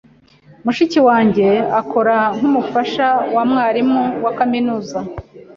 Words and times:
Mushiki 0.65 0.99
wanjye 1.07 1.47
akora 1.79 2.17
nk'umufasha 2.37 3.07
wa 3.35 3.43
mwarimu 3.49 4.01
wa 4.23 4.31
kaminuza. 4.37 4.99